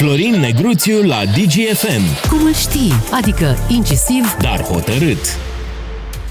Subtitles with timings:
[0.00, 2.28] Florin Negruțiu la DGFM.
[2.28, 2.92] Cum îl știi?
[3.12, 5.18] Adică incisiv, dar hotărât.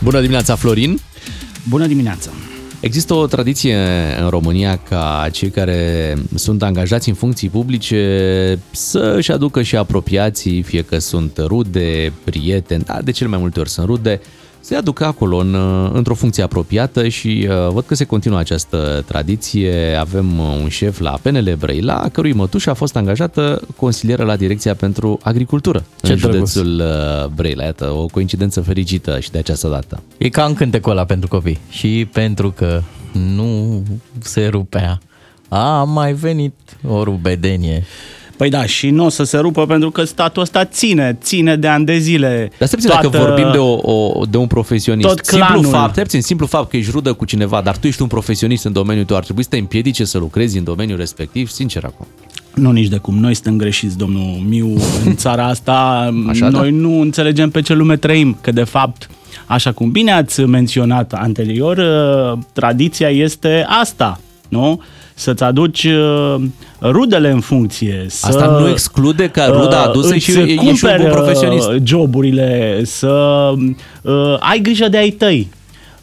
[0.03, 0.99] Bună dimineața, Florin!
[1.69, 2.29] Bună dimineața!
[2.79, 3.75] Există o tradiție
[4.21, 10.61] în România ca cei care sunt angajați în funcții publice să își aducă și apropiații,
[10.61, 14.21] fie că sunt rude, prieteni, da, de cele mai multe ori sunt rude,
[14.59, 15.55] se aducă acolo în,
[15.93, 19.95] într-o funcție apropiată și uh, văd că se continuă această tradiție.
[19.99, 24.35] Avem uh, un șef la PNL Brăila, a cărui mătușă a fost angajată consilieră la
[24.35, 26.53] Direcția pentru Agricultură Ce în drăguț.
[26.53, 27.63] județul uh, Brăila.
[27.63, 30.03] Iată, o coincidență fericită și de această dată.
[30.17, 31.59] E ca în cântecul ăla pentru copii.
[31.69, 32.81] Și pentru că
[33.11, 33.83] nu
[34.19, 34.99] se rupea,
[35.49, 36.53] a mai venit
[36.87, 37.83] o rubedenie.
[38.39, 41.67] Păi da, și nu o să se rupă pentru că statul ăsta ține, ține de
[41.67, 42.51] ani de zile.
[42.57, 45.65] Dar stai puțin, dacă vorbim de, o, o, de un profesionist, tot simplu clanul.
[45.65, 48.65] fapt, stai puțin, simplu fapt că ești rudă cu cineva, dar tu ești un profesionist
[48.65, 52.07] în domeniul tău, ar trebui să te împiedice să lucrezi în domeniul respectiv, sincer acum.
[52.53, 53.17] Nu, nici de cum.
[53.17, 54.73] Noi suntem greșiți, domnul Miu,
[55.05, 55.73] în țara asta.
[56.29, 56.77] Așa, noi da?
[56.77, 59.09] nu înțelegem pe ce lume trăim, că de fapt,
[59.45, 64.81] așa cum bine ați menționat anterior, uh, tradiția este asta, nu?
[65.19, 66.35] Să-ți aduci uh,
[66.81, 68.05] rudele în funcție.
[68.21, 71.67] Asta să, nu exclude ca ruda adusă îți și e- ești un cumperi, bun profesionist.
[71.67, 73.53] uh, joburile, să
[74.01, 75.47] uh, ai grijă de ai tăi.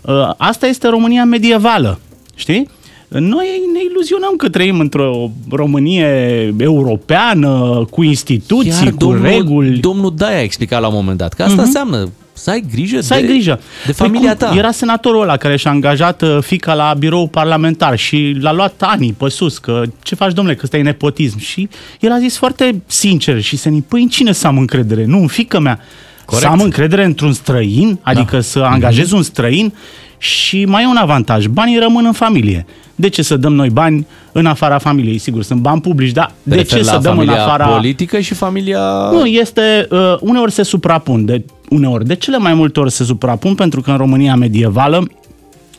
[0.01, 1.99] Uh, asta este România medievală,
[2.35, 2.69] știi?
[3.09, 9.79] Noi ne iluzionăm că trăim într-o Românie europeană, cu instituții, Chiar cu domnul, reguli.
[9.79, 13.21] domnul Daia explica la un moment dat că asta înseamnă să ai grijă, Să ai
[13.21, 13.61] de, grijă.
[13.87, 14.49] de Păi familia cum?
[14.49, 14.55] ta.
[14.57, 19.13] Era senatorul ăla care și-a angajat uh, fica la birou parlamentar și l-a luat anii
[19.13, 21.39] pe sus, că ce faci, domnule, că ăsta e nepotism.
[21.39, 21.69] Și
[22.01, 25.05] el a zis foarte sincer și se păi în cine să am încredere?
[25.05, 25.81] Nu, în fică mea.
[26.25, 26.47] Corect.
[26.47, 28.41] Să am încredere într-un străin, adică da.
[28.41, 29.73] să angajez un străin
[30.19, 32.67] și mai e un avantaj, banii rămân în familie.
[32.97, 35.19] De ce să dăm noi bani în afara familiei?
[35.19, 37.67] Sigur, sunt bani publici, dar Te de referi ce la să dăm în familia afara...
[37.67, 39.11] politică și familia...
[39.13, 43.55] Nu, este, uh, uneori se suprapun, de, uneori, de cele mai multe ori se suprapun,
[43.55, 45.09] pentru că în România medievală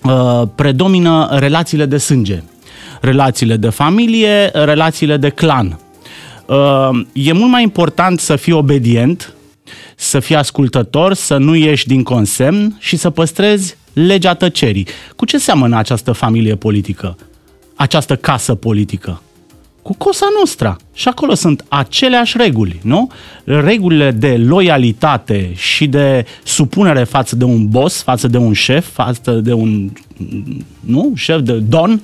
[0.04, 2.44] uh, predomină relațiile de sânge,
[3.02, 5.80] relațiile de familie, relațiile de clan.
[6.46, 9.34] Uh, e mult mai important să fii obedient,
[9.96, 14.88] să fii ascultător, să nu ieși din consemn și să păstrezi legea tăcerii.
[15.16, 17.18] Cu ce seamănă această familie politică?
[17.76, 19.22] Această casă politică?
[19.82, 20.78] cu Cosa Nostra.
[20.94, 23.12] Și acolo sunt aceleași reguli, nu?
[23.44, 29.32] Regulile de loialitate și de supunere față de un boss, față de un șef, față
[29.32, 29.90] de un,
[30.80, 32.02] nu, șef de don,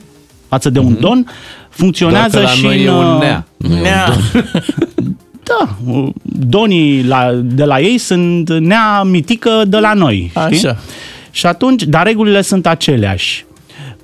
[0.48, 1.28] față de un don,
[1.70, 2.88] funcționează Doar că la și noi în...
[2.88, 3.46] e un uh, nea.
[3.58, 4.08] nu e un Nea.
[4.34, 4.46] don.
[5.44, 5.76] Da,
[6.24, 10.68] donii la, de la ei sunt nea mitică de la noi, știi?
[10.68, 10.78] Așa.
[11.36, 13.46] Și atunci, dar regulile sunt aceleași.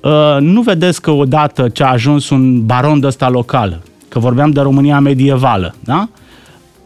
[0.00, 4.50] Uh, nu vedeți că odată ce a ajuns un baron de ăsta local, că vorbeam
[4.50, 6.08] de România medievală, da?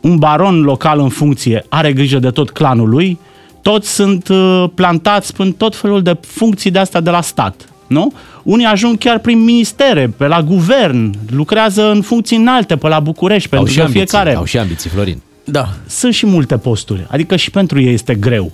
[0.00, 3.18] Un baron local în funcție are grijă de tot clanul lui,
[3.62, 7.68] toți sunt uh, plantați în tot felul de funcții de asta de la stat.
[7.86, 8.12] Nu?
[8.42, 13.48] Unii ajung chiar prin ministere, pe la guvern, lucrează în funcții înalte, pe la București,
[13.50, 15.22] Au pentru și că ambiții, fiecare au și ambiții, Florin.
[15.44, 15.68] Da.
[15.86, 17.06] sunt și multe posturi.
[17.08, 18.52] Adică și pentru ei este greu.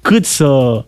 [0.00, 0.82] Cât să uh,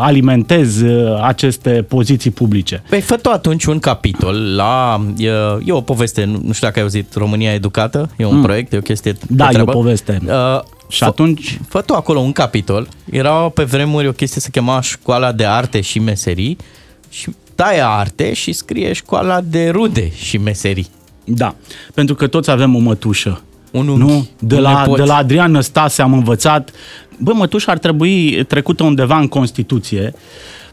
[0.00, 2.82] alimentezi uh, aceste poziții publice.
[2.88, 5.00] Păi fă tu atunci un capitol la...
[5.16, 5.28] E,
[5.64, 8.42] e o poveste, nu nu știu dacă ai auzit, România Educată, e un mm.
[8.42, 9.72] proiect, e o chestie Da, de e o treabă.
[9.72, 10.18] poveste.
[10.26, 12.88] Uh, Și fă- atunci, Fă tu acolo un capitol.
[13.10, 16.56] Era pe vremuri o chestie se chema Școala de Arte și Meserii
[17.08, 20.86] și taia arte și scrie Școala de Rude și Meserii.
[21.24, 21.54] da,
[21.94, 23.42] pentru că toți avem o mătușă.
[23.70, 24.28] Un unchi, nu?
[24.38, 24.96] De, un la, nepot.
[24.96, 26.70] de la Adrian Năstase am învățat,
[27.20, 30.14] bă, mătușa ar trebui trecută undeva în Constituție,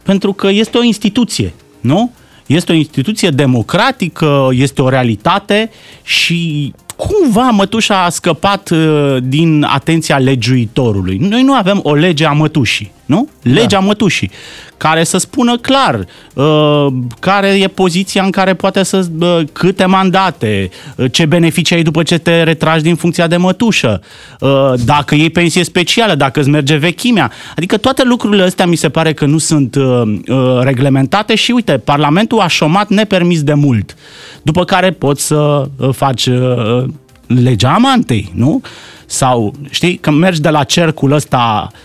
[0.03, 2.11] pentru că este o instituție, nu?
[2.45, 5.69] Este o instituție democratică, este o realitate
[6.03, 11.17] și cumva mătușa a scăpat uh, din atenția legiuitorului.
[11.17, 13.29] Noi nu avem o lege a mătușii, nu?
[13.41, 13.79] Legea da.
[13.79, 14.31] mătușii,
[14.77, 16.87] care să spună clar uh,
[17.19, 22.03] care e poziția în care poate să, uh, câte mandate, uh, ce beneficii ai după
[22.03, 24.01] ce te retragi din funcția de mătușă,
[24.39, 27.31] uh, dacă iei pensie specială, dacă îți merge vechimea.
[27.55, 31.77] Adică toate lucrurile astea mi se pare că nu sunt uh, uh, reglementate și uite,
[31.77, 33.95] Parlamentul a șomat nepermis de mult.
[34.41, 36.83] După care poți să uh, faci uh,
[37.27, 38.61] legea amantei, nu?
[39.05, 41.77] Sau, știi, când mergi de la cercul ăsta uh,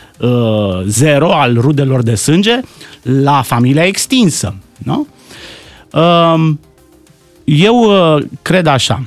[0.86, 2.60] zero al rudelor de sânge
[3.02, 5.06] la familia extinsă, nu?
[5.92, 6.60] Um,
[7.44, 9.04] eu uh, cred așa,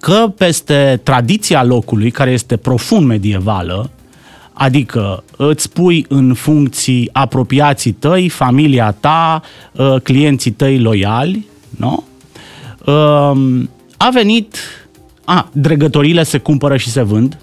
[0.00, 3.90] că peste tradiția locului, care este profund medievală,
[4.52, 9.42] adică îți pui în funcții apropiații tăi, familia ta,
[9.72, 12.04] uh, clienții tăi loiali, nu?
[12.92, 14.56] Um, a venit
[15.24, 17.38] A, dregătorile se cumpără și se vând.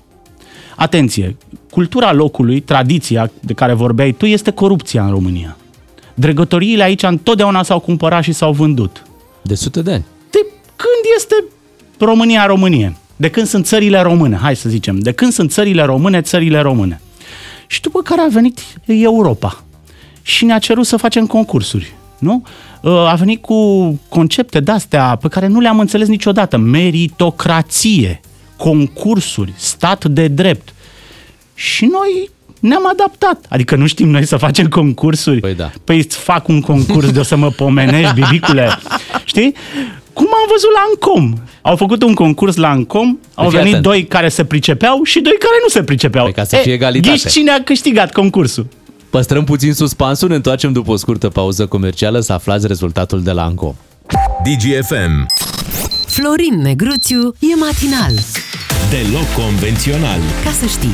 [0.76, 1.38] Atenție,
[1.72, 5.58] cultura locului, tradiția de care vorbeai tu, este corupția în România.
[6.14, 9.04] Dregătoriile aici întotdeauna s-au cumpărat și s-au vândut.
[9.42, 10.06] De sute de ani.
[10.30, 10.40] De
[10.76, 11.44] când este
[12.00, 12.98] România Românie?
[13.16, 15.00] De când sunt țările române, hai să zicem.
[15.00, 17.02] De când sunt țările române, țările române.
[17.68, 19.64] Și după care a venit Europa
[20.22, 21.94] și ne-a cerut să facem concursuri.
[22.20, 22.44] Nu?
[22.82, 26.58] A venit cu concepte de-astea pe care nu le-am înțeles niciodată.
[26.58, 28.22] Meritocrație,
[28.64, 30.74] concursuri, stat de drept.
[31.54, 32.30] Și noi
[32.60, 33.46] ne-am adaptat.
[33.50, 35.40] Adică nu știm noi să facem concursuri.
[35.40, 35.72] Păi da.
[35.84, 38.70] Păi îți fac un concurs de o să mă pomenești, bibicule.
[39.26, 39.54] Știi?
[40.14, 41.34] Cum am văzut la Ancom.
[41.62, 43.86] Au făcut un concurs la Ancom, au fii venit atent.
[43.86, 46.24] doi care se pricepeau și doi care nu se pricepeau.
[46.24, 47.10] Păi ca să fie egalitate.
[47.10, 48.68] Ghiși cine a câștigat concursul?
[49.10, 53.44] Păstrăm puțin suspansul, ne întoarcem după o scurtă pauză comercială să aflați rezultatul de la
[53.44, 53.76] Anco.
[54.44, 55.26] DGFM.
[56.16, 58.14] Florin Negruțiu e matinal.
[58.90, 60.20] Deloc convențional.
[60.44, 60.94] Ca să știi.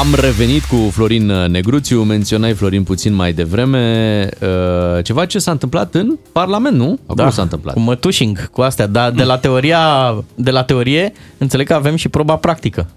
[0.00, 5.94] Am revenit cu Florin Negruțiu, menționai Florin puțin mai devreme, uh, ceva ce s-a întâmplat
[5.94, 6.98] în Parlament, nu?
[7.06, 7.74] Acum s-a întâmplat.
[7.74, 12.08] Cu mătușing, cu astea, dar de la, teoria, de la teorie înțeleg că avem și
[12.08, 12.90] proba practică.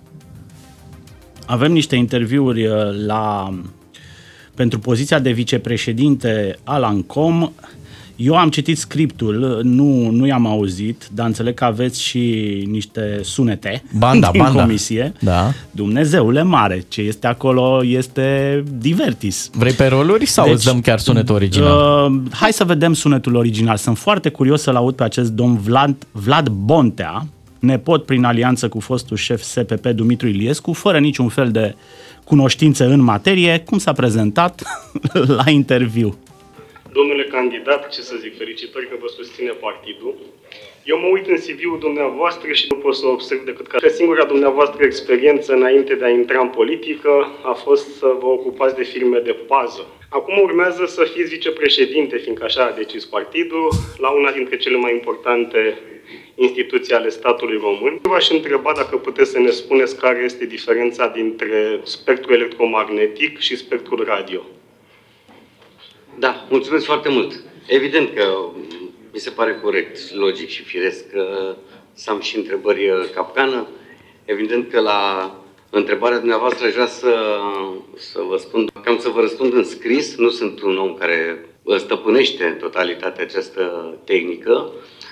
[1.45, 2.75] Avem niște interviuri uh,
[3.05, 3.53] la,
[4.55, 7.53] pentru poziția de vicepreședinte al ANCOM.
[8.19, 12.19] Eu am citit scriptul, nu, nu i-am auzit, dar înțeleg că aveți și
[12.69, 14.61] niște sunete Banda, din banda.
[14.61, 15.13] comisie.
[15.19, 15.51] Da.
[15.71, 19.49] Dumnezeule mare, ce este acolo este divertis.
[19.53, 22.11] Vrei pe roluri sau deci, îți dăm chiar sunetul original?
[22.13, 23.77] Uh, hai să vedem sunetul original.
[23.77, 27.25] Sunt foarte curios să-l aud pe acest domn Vlad, Vlad Bontea,
[27.59, 31.75] nepot prin alianță cu fostul șef SPP Dumitru Iliescu, fără niciun fel de
[32.23, 34.61] cunoștințe în materie, cum s-a prezentat
[35.37, 36.17] la interviu.
[36.99, 40.15] Domnule candidat, ce să zic, felicitări că vă susține partidul.
[40.83, 44.83] Eu mă uit în CV-ul dumneavoastră și nu pot să observ decât că singura dumneavoastră
[44.83, 47.11] experiență înainte de a intra în politică
[47.43, 49.85] a fost să vă ocupați de firme de pază.
[50.09, 54.91] Acum urmează să fiți vicepreședinte, fiindcă așa a decis partidul, la una dintre cele mai
[54.91, 55.79] importante
[56.35, 57.99] instituții ale statului român.
[58.01, 64.03] V-aș întreba dacă puteți să ne spuneți care este diferența dintre spectrul electromagnetic și spectrul
[64.03, 64.41] radio.
[66.19, 67.43] Da, mulțumesc foarte mult.
[67.67, 68.23] Evident că
[69.13, 71.55] mi se pare corect, logic și firesc că
[71.93, 73.67] să am și întrebări uh, capcană.
[74.25, 75.31] Evident că la
[75.69, 77.39] întrebarea dumneavoastră aș vrea să,
[77.95, 80.15] să vă spun, cam să vă răspund în scris.
[80.15, 84.71] Nu sunt un om care îl stăpânește în totalitate această tehnică,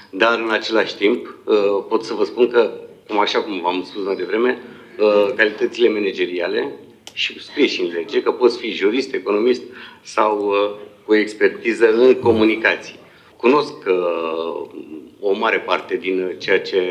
[0.09, 1.55] dar în același timp uh,
[1.89, 2.71] pot să vă spun că,
[3.07, 4.61] cum așa cum v-am spus mai devreme,
[4.99, 6.71] uh, calitățile manageriale
[7.15, 9.61] și scrie și în lege că poți fi jurist, economist
[10.01, 10.71] sau uh,
[11.05, 12.99] cu expertiză în comunicații.
[13.37, 14.69] Cunosc uh,
[15.19, 16.81] o mare parte din ceea ce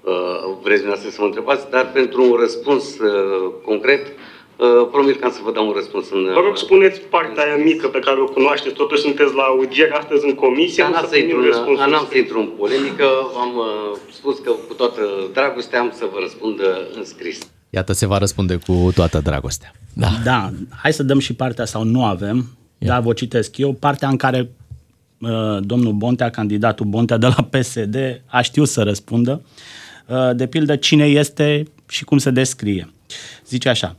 [0.00, 5.24] uh, vreți dumneavoastră să mă întrebați, dar pentru un răspuns uh, concret, uh, promit că
[5.24, 6.30] am să vă dau un răspuns în...
[6.34, 10.24] Vă rog, spuneți partea aia mică pe care o cunoașteți, totuși sunteți la audiere astăzi
[10.24, 12.20] în comisie, Da, nu n-am să să, intru primim în, răspunsul n-am să scris.
[12.20, 16.66] intru în polemică, v-am uh, spus că cu toată dragostea am să vă răspund uh,
[16.96, 17.38] în scris.
[17.76, 19.72] Iată, se va răspunde cu toată dragostea.
[19.92, 20.08] Da.
[20.24, 22.88] Da, hai să dăm și partea sau nu avem, Ia.
[22.88, 24.48] dar vă citesc eu, partea în care
[25.18, 27.96] uh, domnul Bontea, candidatul Bontea de la PSD,
[28.26, 29.42] a știut să răspundă,
[30.06, 32.92] uh, de pildă cine este și cum se descrie.
[33.46, 33.96] Zice așa,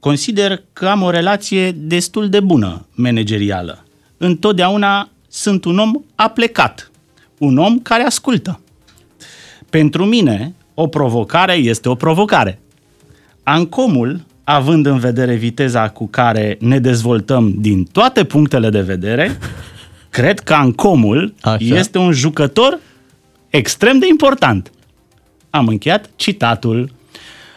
[0.00, 3.84] consider că am o relație destul de bună managerială.
[4.16, 6.90] Întotdeauna sunt un om aplecat,
[7.38, 8.60] un om care ascultă.
[9.70, 12.60] Pentru mine, o provocare este o provocare.
[13.48, 19.38] Ancomul, având în vedere viteza cu care ne dezvoltăm din toate punctele de vedere,
[20.10, 21.56] cred că Ancomul Așa.
[21.60, 22.78] este un jucător
[23.50, 24.70] extrem de important.
[25.50, 26.90] Am încheiat citatul.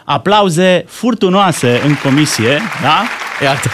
[0.06, 3.04] Aplauze furtunoase în comisie, da?
[3.44, 3.70] Iată.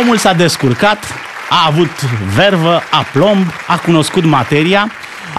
[0.00, 1.04] Omul s-a descurcat,
[1.50, 2.02] a avut
[2.34, 4.92] vervă, aplomb, a cunoscut materia.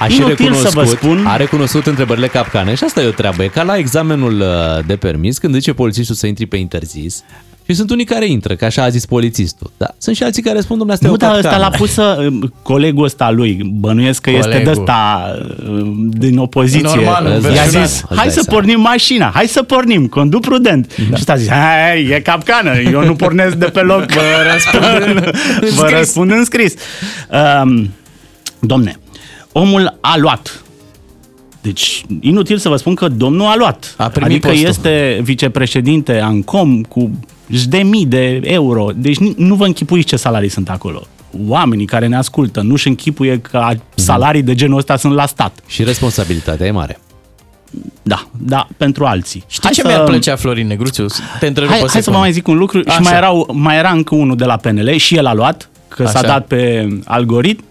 [0.03, 3.11] A și Inutil recunoscut, să vă spun, a recunoscut întrebările capcane și asta e o
[3.11, 3.43] treabă.
[3.43, 7.23] E ca la examenul uh, de permis, când zice polițistul să intri pe interzis,
[7.65, 9.71] și sunt unii care intră, că așa a zis polițistul.
[9.77, 11.69] Da, sunt și alții care spun, domnule, asta Nu, e o dar ăsta capcană.
[11.71, 12.27] l-a pus să,
[12.61, 14.71] colegul ăsta lui, bănuiesc că este de Colegul.
[14.81, 15.31] ăsta
[16.09, 16.81] din opoziție.
[16.95, 17.67] Normal, I-a înverșunat.
[17.87, 18.59] zis, Îți hai dai să seama.
[18.59, 20.95] pornim mașina, hai să pornim, conduc prudent.
[20.97, 21.03] Da.
[21.03, 24.21] Și ăsta a zis, hai, e capcană, eu nu pornesc de pe loc, vă
[24.53, 25.35] răspund,
[25.79, 26.73] vă răspund în scris.
[27.63, 27.89] Um,
[28.59, 28.95] domne,
[29.53, 30.63] omul a luat.
[31.61, 33.93] Deci, inutil să vă spun că domnul a luat.
[33.97, 34.67] A primit adică postul.
[34.67, 37.11] este vicepreședinte Ancom cu
[37.49, 38.89] zeci de mii de euro.
[38.95, 41.01] Deci ni- nu vă închipuiți ce salarii sunt acolo.
[41.47, 45.59] Oamenii care ne ascultă nu-și închipuie că salarii de genul ăsta sunt la stat.
[45.67, 46.99] Și responsabilitatea e mare.
[48.03, 49.43] Da, da, pentru alții.
[49.47, 51.05] Știi ce mi-ar plăcea, Florin Negruțiu?
[51.39, 52.19] Te întrerup Hai, o hai să vă secundă.
[52.19, 52.81] mai zic un lucru.
[52.87, 52.95] Așa.
[52.95, 56.05] Și mai, erau, mai era încă unul de la PNL și el a luat, că
[56.05, 56.27] s-a Așa.
[56.27, 57.63] dat pe algoritm.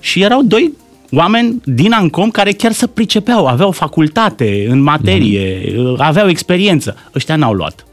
[0.00, 0.72] Și erau doi
[1.12, 6.00] oameni din Ancom care chiar să pricepeau, aveau facultate în materie, Mhm.
[6.02, 6.96] aveau experiență.
[7.14, 7.84] Ăștia n-au luat.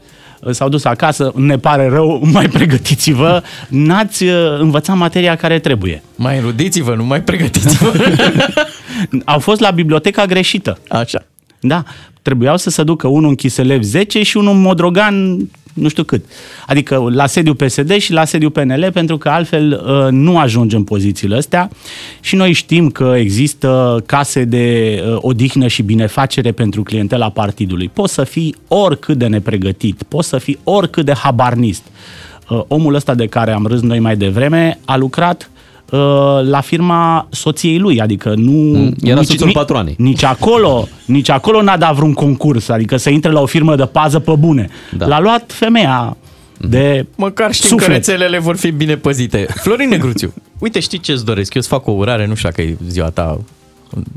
[0.50, 6.02] S-au dus acasă, ne pare rău, mai pregătiți-vă, n-ați uh, învățat materia care trebuie.
[6.16, 7.92] Mai înrudiți-vă, nu mai pregătiți-vă.
[9.24, 10.78] Au fost la biblioteca greșită.
[10.88, 11.24] Așa.
[11.60, 11.82] Da,
[12.22, 15.36] trebuiau să se ducă unul în Chiselev 10 și unul în Modrogan
[15.80, 16.24] nu știu cât.
[16.66, 20.84] Adică la sediu PSD și la sediu PNL, pentru că altfel uh, nu ajunge în
[20.84, 21.70] pozițiile astea
[22.20, 27.90] și noi știm că există case de uh, odihnă și binefacere pentru clientela partidului.
[27.92, 31.82] Poți să fii oricât de nepregătit, poți să fii oricât de habarnist.
[32.48, 35.50] Uh, Omul ăsta de care am râs noi mai devreme a lucrat
[35.90, 35.98] uh,
[36.42, 38.90] la firma soției lui, adică nu...
[39.02, 39.94] era soțul patroanei.
[39.98, 43.84] Nici acolo, nici acolo n-a dat vreun concurs, adică să intre la o firmă de
[43.84, 44.68] pază pe bune.
[44.96, 45.06] Da.
[45.06, 46.16] L-a luat femeia
[46.60, 47.96] de Măcar știm că suflet.
[47.96, 49.46] rețelele vor fi bine păzite.
[49.54, 51.54] Florin Negruțiu, uite, știi ce-ți doresc?
[51.54, 53.40] Eu îți fac o urare, nu știu dacă e ziua ta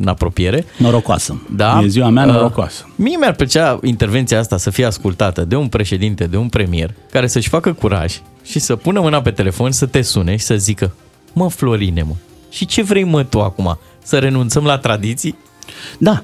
[0.01, 0.65] în apropiere.
[0.77, 1.41] Norocoasă.
[1.55, 1.81] Da?
[1.83, 2.89] E ziua mea Uh, norocoasă.
[2.95, 7.27] Mie mi-ar plăcea intervenția asta să fie ascultată de un președinte, de un premier, care
[7.27, 10.91] să-și facă curaj și să pună mâna pe telefon, să te sune și să zică
[11.33, 12.13] Mă, Florine, mă,
[12.49, 13.79] și ce vrei, mă, tu acum?
[14.03, 15.37] Să renunțăm la tradiții?
[15.97, 16.23] Da,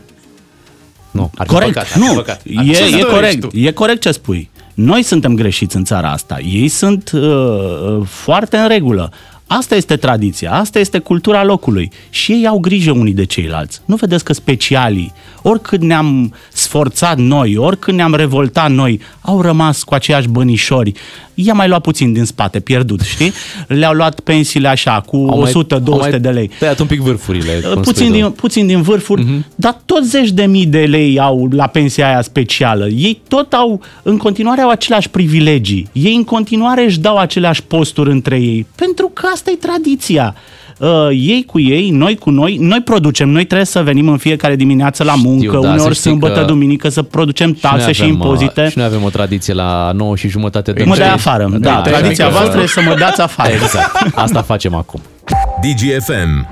[1.12, 1.74] Nu, ar fi corect.
[1.74, 2.42] păcat, ar fi nu, păcat.
[2.44, 3.40] e, Ce-ți e dorești corect.
[3.40, 3.58] tu?
[3.58, 4.50] E corect ce spui.
[4.74, 6.40] Noi suntem greșiți în țara asta.
[6.40, 9.12] Ei sunt uh, uh, foarte în regulă.
[9.48, 13.82] Asta este tradiția, asta este cultura locului și ei au grijă unii de ceilalți.
[13.86, 19.94] Nu vedeți că specialii, oricât ne-am sforțat noi, oricât ne-am revoltat noi, au rămas cu
[19.94, 20.92] aceiași bănișori.
[21.34, 23.32] I-a mai luat puțin din spate, pierdut, știi?
[23.68, 26.50] Le-au luat pensiile așa, cu Au mai- 100-200 au mai de lei.
[26.60, 27.60] Tăiat un pic vârfurile.
[27.74, 28.32] cum Puțin spui din, tu.
[28.32, 29.40] puțin din vârfuri, Mhm.
[29.44, 29.56] uh-huh.
[29.56, 32.88] dar tot zeci de mii de lei au la pensia aia specială.
[32.88, 35.88] Ei tot au, în continuare au aceleași privilegii.
[35.92, 38.66] Ei în continuare își dau aceleași posturi între ei.
[38.76, 40.36] Pentru că asta e tradiția.
[40.80, 44.56] Uh, ei cu ei, noi cu noi, noi producem, noi trebuie să venim în fiecare
[44.56, 47.92] dimineață la muncă, da, să uneori știi sâmbătă, că duminică, să producem Și noi taxe
[47.92, 48.62] și, avem, impozite.
[48.62, 51.50] uh, Și noi avem o tradiție la 9 și jumătate de mă dai afară.
[51.60, 52.52] Da, tăi tradiția microfonul.
[52.52, 53.52] voastră e să mă dați afară.
[53.54, 54.12] Exact.
[54.16, 55.02] Asta facem acum.
[55.62, 56.46] DGFM.